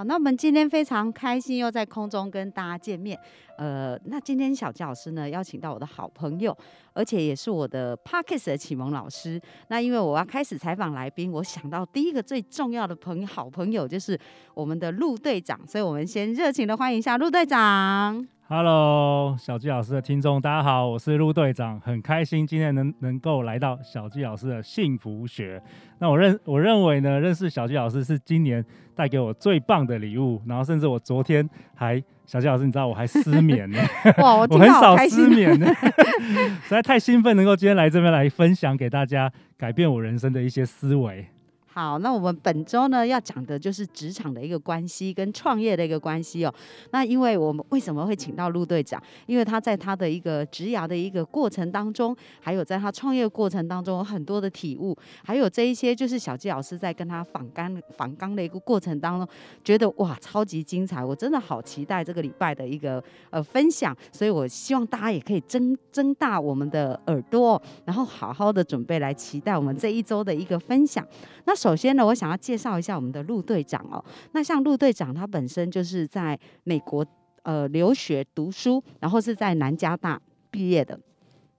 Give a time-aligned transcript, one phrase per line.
[0.00, 3.20] 好，那我们今天非常开心，又在空中跟大家见面。
[3.58, 6.56] 呃，那今天小吉老师呢，邀请到我的好朋友，
[6.94, 9.38] 而且也是我的 Parkes 的启蒙老师。
[9.68, 14.18] 那因为我要开始采访来宾，我想到第一个最重要的朋友，好朋友就是
[14.54, 18.26] 我们的陆队长，所以我们先热情的欢迎一下陆队长。
[18.52, 25.62] Hello，小纪老师的听众，大家好，我是陆队长，很开心今天能能够来到小纪老师的幸福学。
[26.00, 30.42] 那我认我认为呢，认识小纪老师是今年带给我最棒的礼物。
[30.48, 33.78] 然后甚至我昨天还小纪老师，你知道我还失眠呢，
[34.18, 34.96] 哇，我我很少。
[35.06, 35.72] 失眠呢，
[36.64, 41.24] 实在太兴奋，能够今天来这边来分享给大家，改变我人生的一些思维。
[41.72, 46.52] 好，那我们本周呢要讲的就是职场的一个关系跟创业的一个关系哦。
[46.90, 49.00] 那因为我们为什么会请到陆队长？
[49.26, 59.28] 因为他在他的一个职涯的一个过程当中，还有在他创业过程当中有很多的体悟，还有这一些就是小纪老师在跟他访纲访纲的一个过程当中，
[59.62, 71.06] 觉得哇超级精彩，我真的好期待这个礼拜的一个呃分享，所以我希望大家也可以睁睁大我们的耳朵，然后好好的准备来期待我们这一周的一个分享。
[71.44, 74.02] 那首先呢，我想要介绍一下我们的陆队长哦。
[74.32, 77.04] 那像陆队长，他本身就是在美国
[77.42, 80.18] 呃留学读书，然后是在南加大
[80.50, 80.98] 毕业的。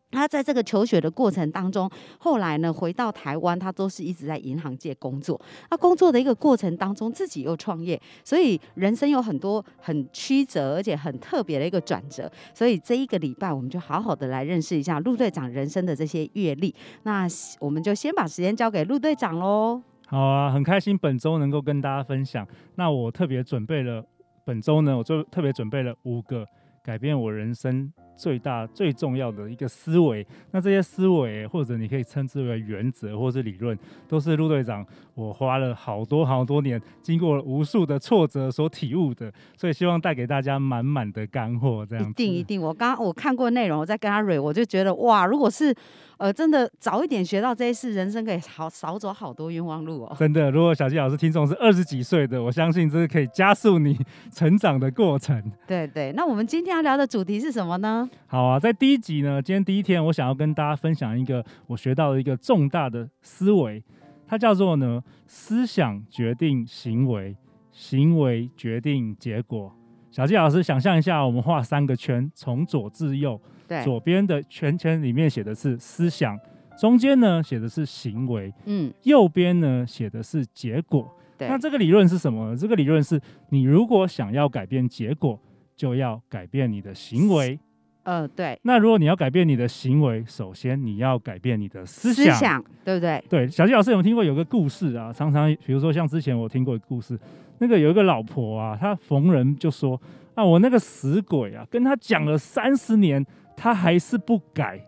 [0.09, 5.39] 他在这个求学的过程当中，后来呢回到台湾，他都是一直在银行界工作。
[5.69, 12.29] 那工作的一个过程当中，自己又创业，所以人生有很多很曲折而且很特别的一个转折。
[12.55, 16.73] 所以这一个礼拜，我们就好好的来认识一下陆队长人生的这些阅历。
[17.03, 17.27] 那
[17.59, 19.83] 我们就先把时间交给陆队长喽。
[20.11, 22.45] 好啊，很开心本周能够跟大家分享。
[22.75, 24.05] 那我特别准备了
[24.43, 26.45] 本周呢，我就特别准备了五个
[26.83, 30.25] 改变我人生最大最重要的一个思维。
[30.51, 33.77] 那这些思维，或者你可以称之为原则或是理论，
[34.07, 39.31] 都是陆队长我花了好多好多年，经过了无数的挫折所体悟的。
[39.57, 42.13] 所以希望带给大家满满的干货，这样一。
[42.13, 45.73] 定一定，我刚我看过内容，我在跟他蕊，我就觉得哇，如果是
[46.17, 50.15] 呃真的早一点学到这些事，人生可以好少走好多冤枉路哦。
[50.19, 53.97] 真的，如果小纪老师听众是二十几岁的，我相信这是可以加速你
[54.31, 55.41] 成长的过程。
[55.67, 58.00] 对对，那我们今天要聊的主题是什么呢？
[58.27, 63.83] 好啊，在第一集呢，今天第一天，我想要跟大家分享一个我学到的一个重大的思维，
[64.27, 67.35] 它叫做呢思想决定行为，
[67.71, 69.73] 行为决定结果。
[70.11, 76.37] 小纪老师，想象一下，我们画三个圈，从左至右，对，左边的圈圈里面写的是思想，
[76.77, 81.09] 中间呢写的是行为，嗯，右边呢写的是结果。
[81.37, 82.57] 对那这个理论是什么呢？
[82.57, 83.19] 这个理论是
[83.49, 85.39] 你如果想要改变结果，
[85.77, 87.57] 就要改变你的行为。
[88.03, 92.63] 呃，对，那如果你要改变你的行为，首先你要改变你的思想。
[92.83, 93.23] 对不对？
[93.29, 95.13] 对，小纪老师有没有听过有个故事啊？
[95.13, 97.19] 常常比如说像之前我听过一个故事，
[97.59, 100.01] 那个有一个老婆啊，她逢人就说
[100.33, 103.23] 啊，我那个死鬼啊，跟他讲了三十年，
[103.55, 104.79] 他还是不改。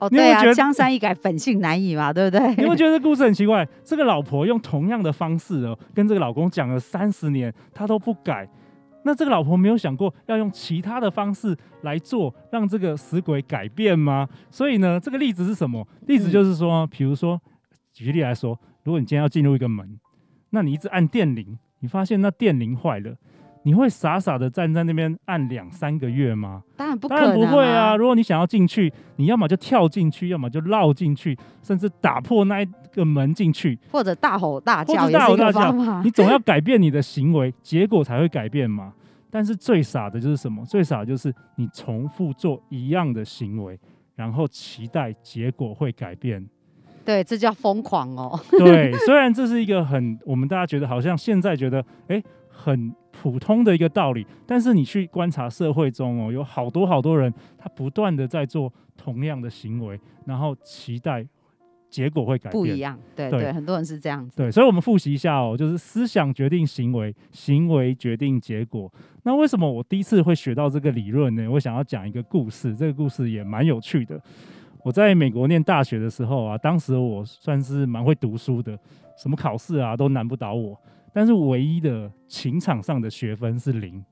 [0.00, 2.48] 哦，对啊，江山易改，本性难移嘛，对不对？
[2.60, 3.64] 你会觉得这故事很奇怪？
[3.84, 8.48] 这个老婆用同样的方式哦，跟这个老公讲了三十年，他都不改。
[9.04, 14.28] 那这个老婆没有想过要用其他的方式来做，让这个死鬼改变吗？
[14.50, 15.86] 所以呢，这个例子是什么？
[16.06, 17.40] 例子就是说，比如说，
[17.92, 19.98] 举例来说，如果你今天要进入一个门，
[20.50, 23.16] 那你一直按电铃，你发现那电铃坏了，
[23.64, 26.62] 你会傻傻的站在那边按两三个月吗？
[26.76, 27.96] 当然不可当然、不会啊！
[27.96, 33.78] 如果你想要进去，你要么就跳进去，要么就绕进去，甚至打破那一个门进去。
[33.90, 36.10] 或者大吼大或者叫大吼大叫你。
[36.10, 38.92] 总要改变你的行为，结果才会改变嘛。
[39.30, 40.64] 但是最傻的就是什么？
[40.66, 43.78] 最傻的就是你重复做一样的行为，
[44.14, 46.44] 然后期待结果会改变。
[47.04, 48.38] 对，这叫疯狂哦。
[48.50, 52.22] 对，虽然这是一个很我们大家觉得好像现在觉得诶
[52.52, 61.26] 很普通的一个道理，但是你去观察社会中哦，有好多好多人他不断的在做同样的行为，然后期待
[61.90, 62.52] 结果会改变。
[62.52, 64.36] 不一样，对对对，很多人是这样子。
[64.36, 68.92] 对，所以，我们复习一下哦，就是思想决定行为，行为决定结果。
[69.24, 71.48] 那为什么我第一次会学到这个理论呢？
[71.48, 74.20] 我想要讲一个故事，这个故事也蛮有趣的。
[74.84, 78.76] 我在美国念大学的时候啊，当时我算是蛮会读书的，
[79.16, 80.76] 什么考试啊都难不倒我，
[81.12, 84.04] 但是唯一的情场上的学分是零。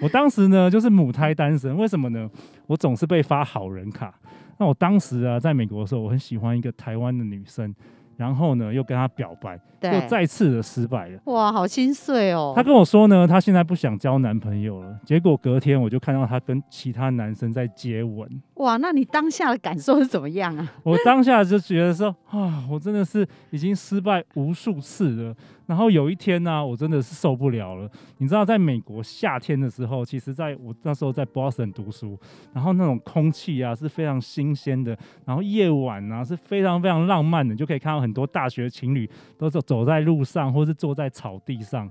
[0.00, 2.30] 我当时呢就是母胎单身，为什么呢？
[2.66, 4.14] 我总是被发好人卡。
[4.58, 7.74] 那我当时啊，在美国的时候，我很喜欢一个台湾的女生，
[8.16, 11.20] 然后呢又跟她表白，又，再次的失败了。
[11.24, 12.52] 哇，好心碎哦。
[12.54, 15.00] 她跟我说呢，她现在不想交男朋友了。
[15.04, 20.72] 结果隔天我就看到她跟其他男生在接吻，哇，那你当下的感受是怎么样啊？
[20.84, 25.34] 我当下就觉得说啊，我真的是已经失败无数次了。
[25.68, 27.86] 然后有一天呢、我真的是受不了了。
[28.16, 32.18] 你知道，在美国夏天的时候，其实在我那时候在 Boston 读书，
[32.54, 39.06] 然后那种空气啊是非常新鲜的，然后夜晚啊是非常非常浪漫的，就可以看到很多大学情侣
[39.36, 41.90] 都走走在路上，或是坐在草地上。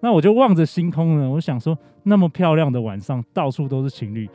[0.00, 4.30] 那我就望着星空呢，我想说，那么漂亮的晚上，到处都是情侣。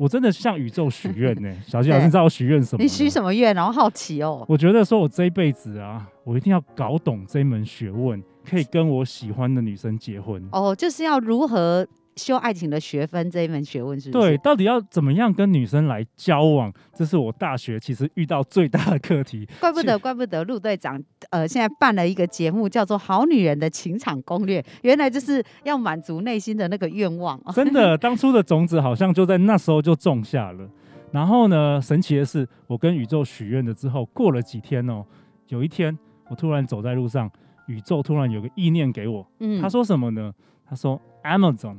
[0.00, 2.82] 我真的向宇宙许愿呢， 小鸡老师，你知道我许愿什么？
[2.82, 3.54] 你许什么愿？
[3.54, 4.42] 然后好奇哦。
[4.48, 10.42] 我觉得说，我这一辈子啊，我一定要搞懂这门学问，可以跟我喜欢的女生结婚。
[10.52, 11.86] 哦，就是要如何
[12.24, 14.28] 修爱情的学分这一门学问，是不是？
[14.28, 19.48] 对，，到底要怎么样跟女生来交往，这是我大学其实遇到最大的课题。
[19.58, 27.52] 怪不得，怪不得陆队长呃现在办了一个节目，叫做《好女人的情场攻略》，原来就是要满足内心的那个愿望哦。
[27.54, 30.68] 真的， 当初的种子好像就在那时候就种下了。
[31.12, 35.04] 然后呢，神奇的是，我跟宇宙许愿了之后，过了几天哦，
[35.48, 37.28] 有一天我突然走在路上，
[37.66, 40.32] 宇宙突然有个意念给我，嗯他说什么呢？
[40.64, 41.78] 他说 Amazon。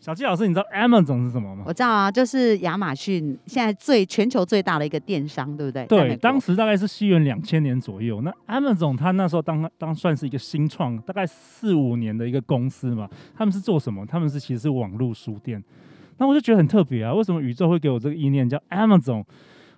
[0.00, 1.62] 小纪老师，你知道 Amazon 是什么吗？
[1.66, 5.84] 我知道啊，就是亚马逊现在最全球最大的一个电商，对不对？
[5.84, 8.22] 对，当时大概是西元两千年左右。
[8.22, 13.06] 那 Amazon 它那时候当当算是一个新创，大概四五年的一个公司嘛。
[13.36, 14.06] 他们是做什么？
[14.06, 15.62] 他们是其实是网络书店。
[16.16, 19.22] 那我就觉得很特别啊，为什么宇宙会给我这个意念叫 Amazon？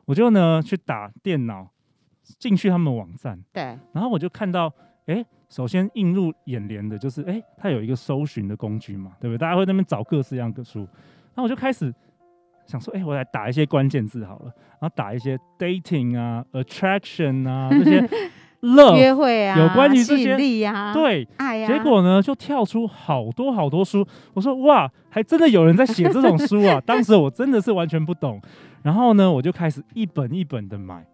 [0.05, 1.69] 我就呢去打电脑
[2.39, 4.73] 进去他们网站，对，然后我就看到，
[5.07, 9.39] 哎，首先映入眼帘的就是，哎，它有一个搜寻的工具嘛，对不对？
[9.39, 11.95] 大家会在那边找各式各样的书，然后我就开始
[12.65, 14.45] 想说，哎，我来打一些关键字好了，
[14.81, 18.01] 然后打一些 dating 啊、attraction 啊 这些
[18.63, 26.81] love，约会啊，有关于这些引力呀，，对，爱呀，结果呢就跳出好多好多书，我说哇，还真的有人在写这种书啊！
[26.87, 28.41] 当时我真的是完全不懂，
[28.83, 31.05] 然后呢，我就开始一本一本的买。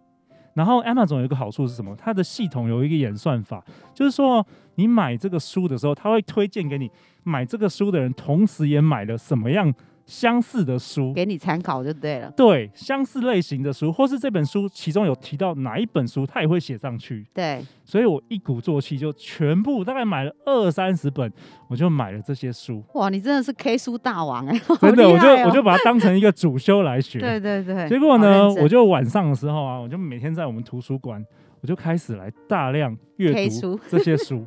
[0.59, 1.95] 然后 Amazon 有一个好处是什么？
[1.95, 3.63] 它的系统有一个演算法，
[3.93, 4.45] 就是说
[4.75, 6.91] 你买这个书的时候，它会推荐给你
[7.23, 9.73] 买这个书的人，同时也买了什么样
[10.09, 11.13] 相似的书。
[11.13, 12.33] 给你参考就对了。
[12.35, 17.23] 对，相似类型的书，或是这本书其中有提到哪一本书，他也会写上去。
[17.31, 21.31] 对，所以我一鼓作气，就全部大概买了二三十本，
[21.67, 22.83] 我就买了这些书。
[22.95, 27.19] 哇，你真的是 K 书大王 哎，真的，我就我就把它当成一个主修来学。
[27.19, 27.87] 对对对。
[27.87, 31.23] 结果呢我就晚上的时候啊，我就每天在我们图书馆，
[31.61, 34.43] 我就开始来大量阅读 这些书。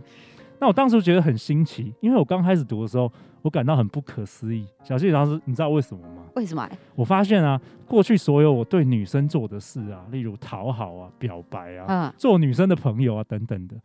[0.58, 3.12] 那我当时觉得很新奇，因为我刚开始读的时候，
[3.42, 4.66] 我感到很不可思议。
[4.82, 6.22] 小谢老师，你知道为什么吗？
[6.36, 6.68] 为什么？
[6.94, 13.76] 我发现啊，过去所有我对女生做的事啊，例如讨好啊、表白啊、嗯，做女生的朋友啊等等的，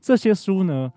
[0.00, 0.90] 这些书呢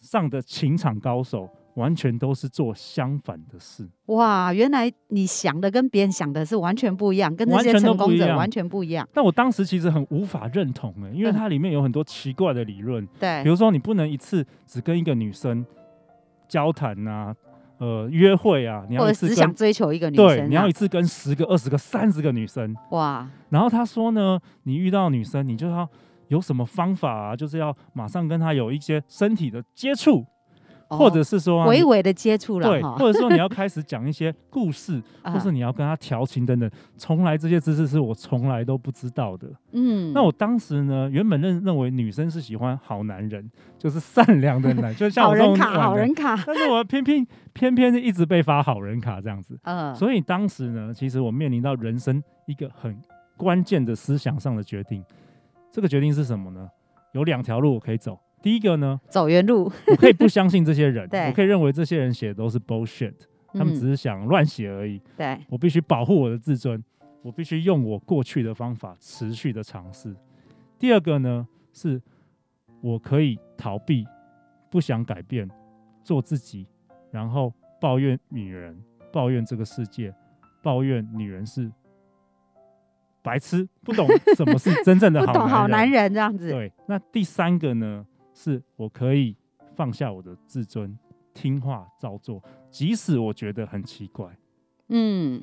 [0.00, 3.86] 上的情场高手，完全都是做相反的事。
[4.06, 9.06] 哇，原来你想的跟别人想的是完全不一样，跟那些成功者完全不一样。
[9.12, 15.64] 但我当时其实很无法认同诶，因为嗯它里面有很多奇怪的理论，对比，如说你不能一次只跟一个女生
[16.48, 17.34] 交谈啊，
[17.78, 22.74] 呃，约会啊，你要或者一次只想追求一个女，生啊你要一，次跟十个、二十个、三十个女生。
[22.90, 25.88] 哇，然后他说呢，你遇到女生，你就要
[26.28, 30.24] 有什么方法啊，就是要马上跟她有一些身体的接触，
[30.88, 36.70] 或者是说、啊、你哦微微的接触了对，哈，或者说你要开始讲一些故事， 啊或是你要跟他调情等等。
[36.96, 39.48] 从来这些知识是我从来都不知道的。
[39.72, 49.58] 嗯，那我当时呢，原本认认为女生是喜欢好男人，就是善良的男， 就像我这种好人卡，好人卡，但是我偏偏偏偏一直被发好人卡这样子。
[49.64, 52.96] 嗯，所以当时呢，其实我面临到人生一个很
[53.36, 55.04] 关键的思想上的决定。
[55.72, 56.68] 这个决定是什么呢？
[57.12, 58.18] 有两条路我可以走。
[58.44, 63.14] 第一个呢，走原路，我可以不相信这些人， 我可以认为这些人写的都是 bullshit，
[63.54, 65.00] 他们嗯只是想乱写而已。
[65.16, 66.84] 对，我必须保护我的自尊，
[67.22, 70.14] 我必须用我过去的方法持续的尝试。
[70.78, 71.98] 第二个呢，是
[72.82, 74.06] 我可以逃避，
[74.70, 75.48] 不想改变，
[76.02, 76.66] 做自己，
[77.10, 78.78] 然后抱怨女人，
[79.10, 80.14] 抱怨这个世界，
[80.62, 81.72] 抱怨女人是
[83.22, 86.02] 白痴，不懂什么是真正的不好男人。
[86.04, 88.04] 人这样子，对，那第三个呢，
[88.34, 89.34] 是我可以
[89.74, 90.98] 放下我的自尊，
[91.32, 94.36] 听话照做，即使我觉得很奇怪。
[94.88, 95.40] 嗯，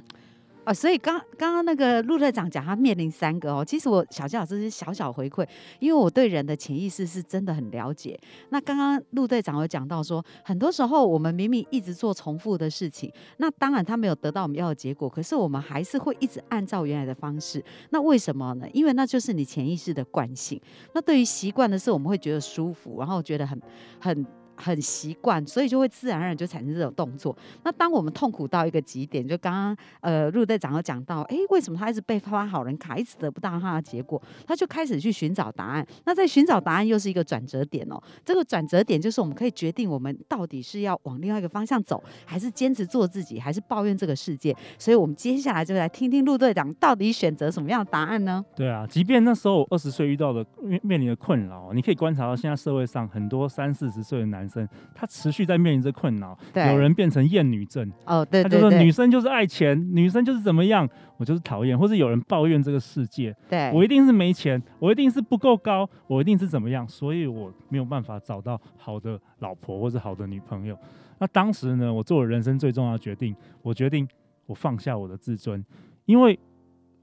[0.63, 5.47] 哦，所以刚刚刚那个陆队长讲他面临三个哦，其实我小纪老师是小小回馈，
[5.79, 8.19] 因为我对人的潜意识是真的很了解。
[8.49, 17.63] 那刚刚陆队长有讲到说，很多时候我们明明一直做重复的事情，那当然他没有得到我们要的结果，可是我们还是会一直按照原来的方式。
[17.89, 18.67] 那为什么呢？
[18.71, 20.61] 因为那就是你潜意识的惯性。
[20.93, 23.59] 那对于习惯的事，我们会觉得舒服，然后觉得很
[23.99, 24.25] 很。
[24.61, 27.35] 很习惯，所以就会自然而然就产生这种动作。
[27.63, 35.85] 那当我们痛苦到一个极点，就刚刚呃陆队长有讲到，哎，为什么他一直被发好人卡，一直得不到他的结果，他就开始去寻找答案。
[36.05, 37.99] 那在寻找答案又是一个转折点哦。
[38.23, 44.55] 这个转折点就是我们可以决定我们到底是要往另外一个方向走，还是坚持做自己，还是抱怨这个世界。
[44.77, 48.45] 所以我们接下来就来听听陆队长到底选择什么样的答案呢？
[48.55, 54.50] 对啊，即便那时候二十岁遇到的面面临的困扰，你可以观察到现在社会上很多三四十岁的男。
[54.93, 63.71] 他持续在面临着困扰，有人变成厌女症哦，对，他就说女生就是爱钱，女生就是怎么样，我就是讨厌，或者有人抱怨这个世界，对。
[63.73, 70.77] 我一定是没钱，我一定是不够高，我一定是怎么样，所以我没有办法找到好的老婆或者好的女朋友。
[71.19, 74.07] 那当时呢，我做了人生最重要的决定，我决定
[74.47, 75.63] 我放下我的自尊，
[76.05, 76.37] 因为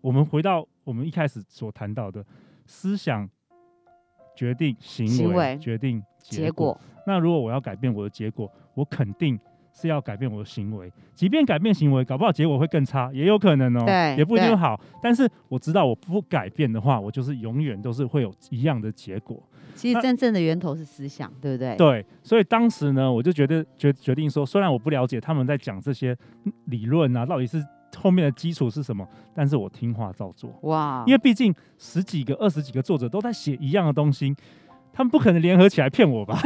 [0.00, 2.24] 我们回到我们一开始所谈到的
[2.66, 3.28] 思想
[4.36, 6.78] 决定行为，决定结果。
[7.06, 9.38] 那如果我要改变我的结果，我肯定
[9.73, 10.92] 是要改变我的行为。
[11.14, 13.85] 即便改变行为，搞不好结果会更差，也有可能哦。
[13.87, 14.78] 对，也不一定好。
[15.02, 19.42] 但是我知道，我不改变的话，我就是永远都是会有一样的结果。
[19.75, 21.76] 其实真正的源头是思想，对不对？
[21.76, 22.04] 对。
[22.23, 26.16] 所以当时呢，我就觉得决决定说，虽然我不了解他们在讲这些
[26.66, 27.64] 理论啊，到底是
[27.97, 30.50] 后面的基础是什么，但是我听话照做。
[30.62, 31.04] 哇！
[31.06, 34.35] 因为毕竟十几个、二十几个作者都在写一样的东西。
[34.98, 36.36] 他们不可能联合起来骗我吧？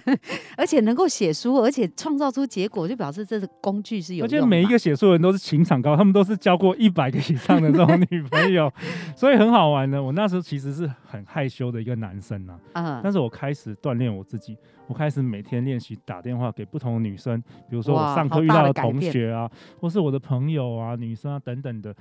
[0.56, 4.24] 而且能够写书，而且创造出结果，就表示这个工具是有。
[4.24, 8.72] 而且每一个写书人都是情场高，他们都是交过一百个以上的这种女朋友，
[9.14, 10.02] 所以很好玩的。
[10.02, 17.38] 我那时候其实是很害羞的一个男生呐，嗯，但是我开始锻炼我自己，我开始每天练习打电话给不同的女生，
[17.68, 21.94] 比如说我上课遇到的同学啊，或是我的朋友啊、女生啊等等的。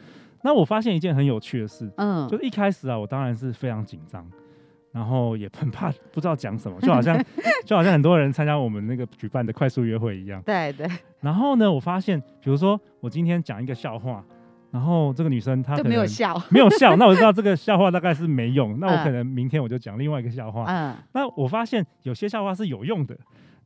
[0.43, 4.25] 那我发现一件很有趣的事，嗯，就一开始啊，我当然是非常紧张。
[4.97, 7.23] 然后也很怕不知道讲什么，就好像
[7.63, 10.41] 就好像很多人参加我们那个举办的快速约会一样。
[10.41, 10.87] 对对。
[11.21, 14.23] 然后呢，我发现，比如说我今天讲一个笑话，
[14.71, 18.79] 然后这个女生她就没有笑，没有笑， 那我知道这个笑话大概是没用。
[18.79, 20.65] 那我可能明天我就讲另外一个笑话。
[20.67, 20.95] 嗯。
[21.13, 23.15] 那我发现有些笑话是有用的，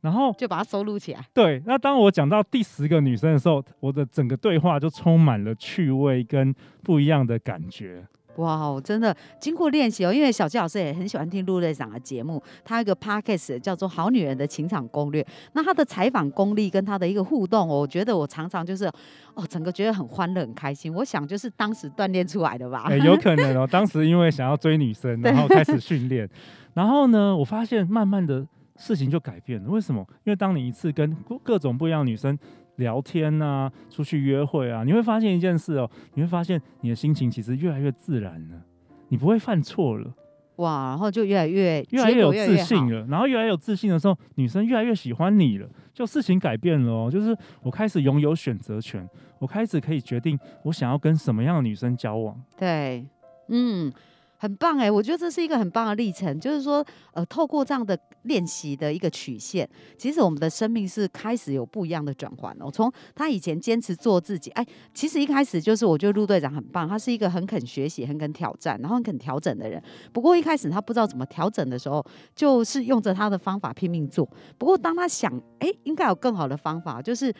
[0.02, 1.20] 然后就把它收录起来。
[1.32, 1.62] 对。
[1.64, 8.04] 那当我讲到第十个女生的时候，我的整个对话就充满了趣味跟不一样的感觉。
[8.36, 15.22] 哇，我真的经过练习哦，因为小纪老师也很喜欢听陆队长的节目，他有个 podcast 叫做《好女人的情场攻略》，
[15.52, 18.86] 那他的采访功力跟他的一个互动，我觉得我常常就是
[19.34, 20.92] 哦，整个觉得很欢乐、很开心。
[20.94, 22.88] 我想就是当时锻炼出来的吧？
[22.96, 26.28] 有可能哦，当时因为想要追女生，然后开始训练，
[26.74, 28.46] 然后呢，我发现慢慢的
[28.76, 29.68] 事情就改变了。
[29.68, 30.06] 为什么？
[30.24, 32.38] 因为当你一次跟各种不一样女生。
[32.76, 38.62] 聊天啊，出去约会啊，你会发现一件事哦，你会发现你的心情其实越来越自然了，
[39.08, 40.12] 你不会犯错了，
[40.56, 53.06] 哇，然后就越来越越来越有自信了，然后越来越有自信的时候，女生越来越喜欢你了，就事情改变了哦，就是我开始拥有选择权，我开始可以决定我想要跟什么样的女生交往，对，
[53.48, 53.92] 嗯。
[54.42, 62.68] 很棒哎，我觉得这是一个很棒的历程，就是说，呃，透过这样的练习的一个曲线，其实我们的生命是开始有不一样的转换哦。
[62.68, 69.80] 从他以前坚持做自己，哎，其实一开始就是我觉得陆队长很棒，他是一个很肯学习、很肯挑战，然后很肯调整的人。
[70.12, 74.28] 不过一开始他不知道怎么调整的时候，就是用着他的方法拼命做。
[74.58, 77.32] 不过当他想，哎，应该有更好的方法，就是。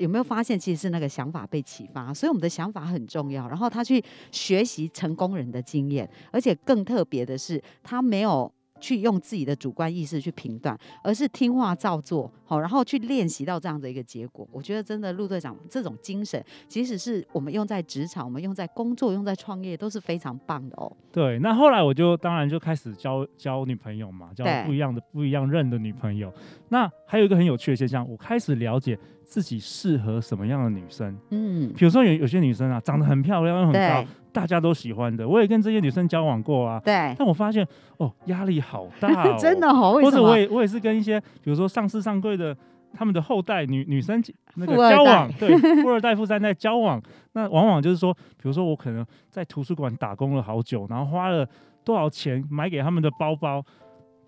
[0.00, 3.46] 有没有发现，其实是那个想法被启发，所以我们的想法很重要。
[3.46, 4.02] 然后他去
[4.32, 8.52] 学习成功人的经验，而且更特别的是，他没有。
[8.80, 14.48] 去用自己的主观意识去评断，而是听话照做，好，然后去练习到这样的一个结果。
[14.50, 20.90] 我觉得真的陆队长这种精神，即使是我们用在职场，我们用在工作，用在创业，都是非常棒的哦。
[21.12, 26.32] 对，那后来我就当然就开始交交女朋友嘛，交不一样的不一样认的女朋友。
[26.68, 31.16] 那还有一个很有趣的现象，我开始了解自己适合什么样的女生。
[31.30, 34.04] 嗯，比如说有有些女生啊，长得很漂亮又很高。
[34.32, 36.80] 大家都喜欢的，我也跟这些女生交往过啊。
[36.84, 37.14] 对。
[37.18, 37.66] 但我发现，
[37.98, 39.36] 哦，压力好大。
[39.38, 42.56] 真的好，或者我也我也是跟一些，比如说上市上柜的
[42.92, 44.22] 他们的后代女女生
[44.54, 47.00] 那个交往，对，富二代、富三代交往，
[47.32, 51.46] 那往往就是说，比如说我可能在图书馆打工了好久，然后花了
[51.84, 53.64] 多少钱买给他们的包包，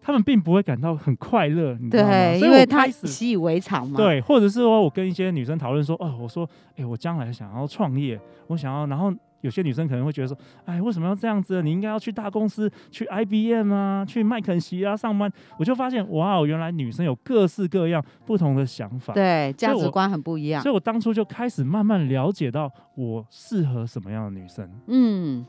[0.00, 2.32] 他们并不会感到很快乐，你知道吗？
[2.34, 11.62] 因为他习以为常嘛。，对，或者是说我跟一些女生讨论说，哦，我说，哎、我将来想要创业，我想要，然后有些女生可能会觉得说，哎，为什么要这样子？
[11.62, 15.30] 你应该要去大公司，去 IBM 啊，去麦肯锡啊上班。
[15.58, 19.12] 我就发现，哇哦，原来女生有各式各样不同的想法。
[19.14, 20.70] 对，价值观很不一样所。
[20.70, 24.68] 以我当初就开始慢慢了解到我适合什么样的女生。
[24.86, 25.44] 嗯，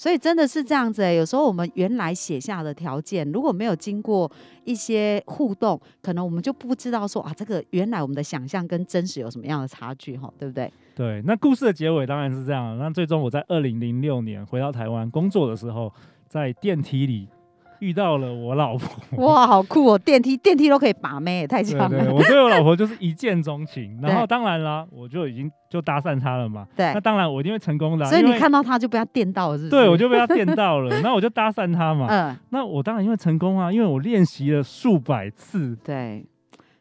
[0.00, 1.14] 所以真的是这样子、欸。
[1.14, 4.32] 有时候我们原来写下的条件，如果没有经过
[4.64, 10.72] 一些互动，可能我们就不知道说啊，这个原来我们的想象跟真实有什么样的差距，哈，对不对？
[10.94, 12.78] 对，那故事的结尾当然是这样。
[12.78, 15.92] 那最终我在二零零六年回到台湾工作的时候，
[16.26, 17.28] 在电梯里
[17.80, 19.26] 遇到了我老婆。
[19.26, 19.98] 哇，好酷哦！
[19.98, 22.14] 电梯电梯都可以把妹，也太对对，强了。
[22.14, 26.66] 我对我老婆就是一见钟情， 然后当然啦，我就已经就搭讪她了嘛。
[26.76, 29.70] 对那当然我一定会成功的啊、所以你看到她就被她电到了，是不是？
[29.70, 32.06] 对我就被她电到了， 那我就搭讪她嘛。
[32.08, 35.76] 嗯，那我当然因为成功啊，因为我练习了数百次。
[35.82, 36.26] 对。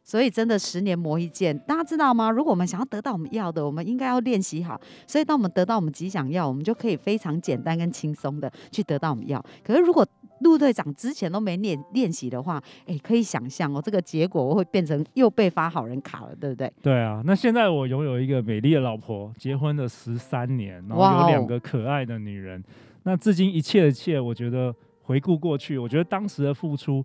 [0.01, 2.31] 所以真的十年磨一剑，大家知道吗？
[2.31, 4.81] 如果我们想要得到我们要的，我们应该要练习好。
[5.05, 9.39] 所以当我们得到我们极想要，我们就可以非常简单跟轻松的去得到我们要。
[9.63, 10.03] 可是如果
[10.41, 16.71] 陆队长之前都没练练习的话，哎，可以想象哦，这个结果会变成又被发好人卡了，对不对？
[16.81, 22.63] 对啊，那现在我拥有一个美丽的老婆，结婚了十三年，然后有两个可爱的女人。
[23.03, 27.03] 那至今一切的一切，我觉得回顾过去，我觉得当时的付出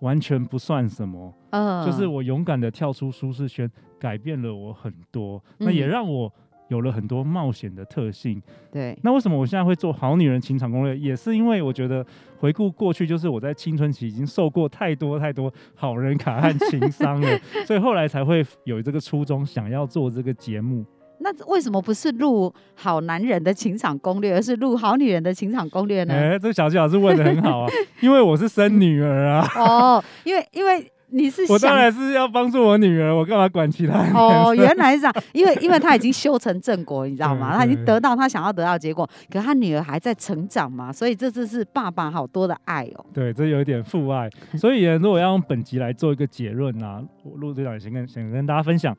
[0.00, 1.32] 完全不算什么。
[1.50, 6.32] 嗯，就是我勇敢的跳出舒适圈，改变了我很多，那也嗯让我
[6.72, 8.42] 有了很多冒险的特性。
[8.72, 10.96] 对，那为什么我现在会做好女人情场攻略？
[10.96, 12.04] 也是因为我觉得
[12.38, 20.82] 回顾过去，就是我在青春期已经受过太多太多好人卡和情伤了， 所以后来才会有这个初衷，想要做这个节目。
[21.24, 26.14] 那为什么不是录好男人的情场攻略，而是录好女人的情场攻略呢？
[26.14, 34.12] 哎、这个小纪老师问的很好啊，因为我是生女儿啊，哦，因为因为你是我当然是要帮助我女儿，我干嘛管其他人？
[34.12, 37.52] 哦，原来是这样，因为因为他已经修成正果，你知道吗？
[37.52, 43.04] 对他已经得到他想要得到的结果，可他女儿还在成长嘛，所以这就是爸爸好多的爱哦。
[43.12, 48.96] 对，这有一点父爱，所以呢，如果要用本集来做一个结论啊，我陆队长也先跟想跟大家分享，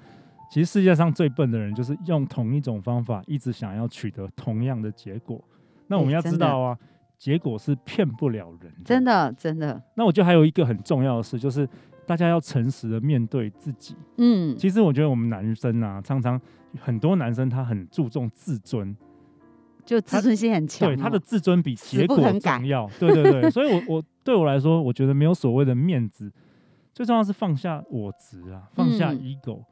[0.51, 5.43] 其实世界上最笨的人就是用同一种方法，一直想要取得同样的结果。
[5.88, 6.77] 那我们要知道啊，
[7.17, 8.84] 结果是骗不了人的。
[8.86, 9.03] 真。
[9.03, 11.67] 的真的，那我觉得还有一个很重要的事，就是
[12.05, 13.95] 大家要诚实的面对自己。
[14.17, 16.39] 嗯，其实我觉得我们男生啊，常常
[16.79, 18.96] 很多男生他很注重自尊，
[19.85, 22.89] 就自尊心很强、哦，对他的自尊比死结果重要。
[23.00, 26.31] 对对对， 所以我我对我来说，我觉得没有所谓的面子，
[26.94, 29.63] 最重要是放下我执啊，放下嗯 ego。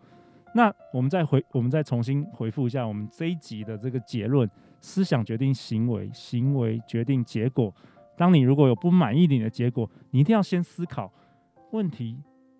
[0.53, 4.49] 那我们再回，我们再重新回复一下我们这一集的这个结论：
[4.81, 7.73] 思想决定行为，行为决定结果。
[8.17, 11.09] 当你如果有不满意你的结果，你一定要先思考，
[11.71, 12.17] 问题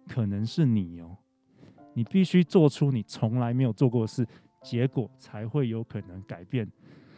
[0.07, 1.17] 可能是你哦，
[1.93, 4.25] 你必须做出你从来没有做过的事，
[4.61, 6.69] 结果才会有可能改变。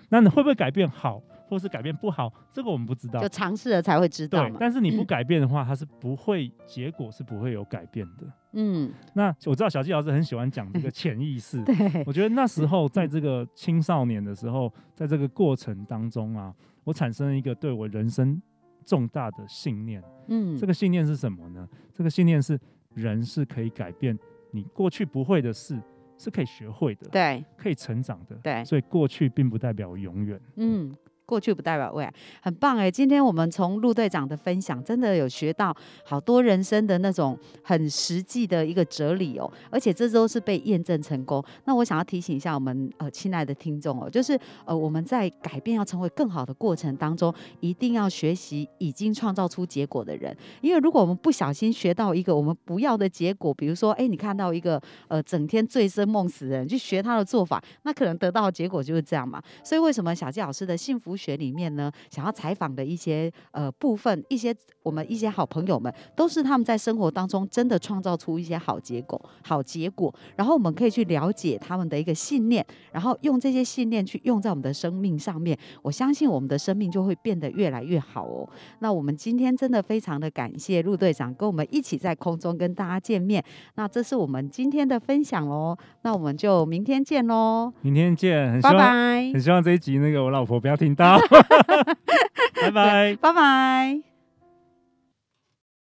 [0.10, 2.32] 那你会不会改变好，或是改变不好？
[2.51, 3.27] 这个我们不知道就。
[3.29, 4.58] 尝试了才会知道对，嘛。
[4.60, 8.27] 但是你不改变的话，它是不会，结果是不会有改变的。
[8.51, 16.53] 嗯，那我知道小纪老师很喜欢讲这个潜意识， 对，我觉得那时候在这个青少年的时候，在这个过程当中啊，
[16.84, 18.39] 我产生了一个对我人生
[18.83, 20.03] 重大的信念。
[20.27, 21.67] 嗯，这个信念是什么呢？
[21.93, 22.59] 这个信念是
[22.93, 24.17] 人是可以改变
[24.51, 25.81] 你过去不会的事，
[26.17, 28.35] 是可以学会的，对可以成长的。
[28.43, 30.39] 对，所以过去并不代表永远。
[30.57, 30.95] 嗯。
[31.25, 32.91] 过去不代表未来，很棒哎！
[32.91, 41.43] 今天我们从陆队长的分享，真的有学到好多人生的那种很实际的一个哲理哦，而且这都是被验证成功。
[41.65, 59.41] 那我想要提醒一下我们呃亲爱的听众哦，就是呃我们在改变要成为更好的过程当中，一定要学习已经创造出结果的人，因为如果我们不小心学到一个我们不要的结果，比如说哎你看到一个呃整天醉生梦死的人去学他的做法，那可能得到的结果就是这样嘛。
[59.63, 78.47] 所以为什么小纪老师的幸福学里面呢，想要采访的一些呃部分，一些我们一些好朋友们，都是他们在生活当中真的创造出一些好结果、好结果，然后我们可以去了解他们的一个信念，然后用这些信念去用在我们的生命上面，我相信我们的生命就会变得越来越好哦。
[78.80, 83.43] 那我们今天真的非常的感谢陆队长跟我们一起在空中跟大家见面，
[83.76, 91.02] 那这是我们今天的分享喽，那我们就明天见喽，明天见，很希拜望拜很，希望这一集那个我老婆不要听到，
[92.61, 93.15] 拜拜。
[93.19, 94.01] 拜拜。